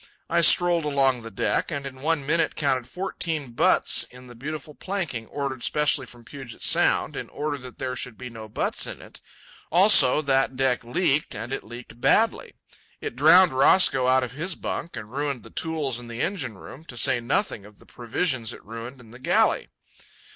I 0.31 0.41
strolled 0.41 0.83
along 0.85 1.21
the 1.21 1.29
deck 1.29 1.69
and 1.69 1.85
in 1.85 2.01
one 2.01 2.25
minute 2.25 2.55
counted 2.55 2.87
fourteen 2.87 3.51
butts 3.51 4.03
in 4.05 4.25
the 4.25 4.33
beautiful 4.33 4.73
planking 4.73 5.27
ordered 5.27 5.61
specially 5.61 6.07
from 6.07 6.23
Puget 6.25 6.63
Sound 6.63 7.15
in 7.15 7.29
order 7.29 7.59
that 7.59 7.77
there 7.77 7.95
should 7.95 8.17
be 8.17 8.27
no 8.27 8.49
butts 8.49 8.87
in 8.87 8.99
it. 8.99 9.21
Also, 9.71 10.23
that 10.23 10.55
deck 10.57 10.83
leaked, 10.83 11.35
and 11.35 11.53
it 11.53 11.63
leaked 11.63 12.01
badly. 12.01 12.53
It 12.99 13.15
drowned 13.15 13.53
Roscoe 13.53 14.07
out 14.07 14.23
of 14.23 14.31
his 14.31 14.55
bunk 14.55 14.97
and 14.97 15.11
ruined 15.13 15.43
the 15.43 15.51
tools 15.51 15.99
in 15.99 16.07
the 16.07 16.19
engine 16.23 16.57
room, 16.57 16.83
to 16.85 16.97
say 16.97 17.19
nothing 17.19 17.63
of 17.63 17.77
the 17.77 17.85
provisions 17.85 18.53
it 18.53 18.65
ruined 18.65 18.99
in 18.99 19.11
the 19.11 19.19
galley. 19.19 19.67